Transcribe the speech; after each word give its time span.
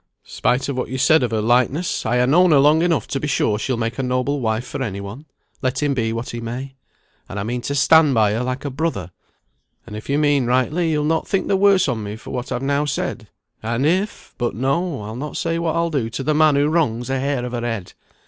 Spite 0.25 0.67
of 0.67 0.75
what 0.75 0.89
you 0.89 0.97
said 0.97 1.21
of 1.21 1.29
her 1.29 1.41
lightness, 1.43 2.07
I 2.07 2.17
ha' 2.19 2.27
known 2.27 2.49
her 2.49 2.57
long 2.57 2.81
enough 2.81 3.05
to 3.09 3.19
be 3.19 3.27
sure 3.27 3.59
she'll 3.59 3.77
make 3.77 3.99
a 3.99 4.01
noble 4.01 4.39
wife 4.41 4.65
for 4.65 4.81
any 4.81 4.99
one, 4.99 5.27
let 5.61 5.83
him 5.83 5.93
be 5.93 6.11
what 6.11 6.31
he 6.31 6.41
may; 6.41 6.73
and 7.29 7.39
I 7.39 7.43
mean 7.43 7.61
to 7.61 7.75
stand 7.75 8.15
by 8.15 8.31
her 8.31 8.41
like 8.41 8.65
a 8.65 8.71
brother; 8.71 9.11
and 9.85 9.95
if 9.95 10.09
you 10.09 10.17
mean 10.17 10.47
rightly, 10.47 10.89
you'll 10.91 11.03
not 11.03 11.27
think 11.27 11.47
the 11.47 11.55
worse 11.55 11.87
on 11.87 12.01
me 12.03 12.15
for 12.15 12.31
what 12.31 12.51
I've 12.51 12.63
now 12.63 12.83
said; 12.85 13.27
and 13.61 13.85
if 13.85 14.33
but 14.39 14.55
no, 14.55 15.03
I'll 15.03 15.15
not 15.15 15.37
say 15.37 15.59
what 15.59 15.75
I'll 15.75 15.91
do 15.91 16.09
to 16.09 16.23
the 16.23 16.33
man 16.33 16.55
who 16.55 16.67
wrongs 16.67 17.11
a 17.11 17.19
hair 17.19 17.45
of 17.45 17.51
her 17.51 17.61
head. 17.61 17.93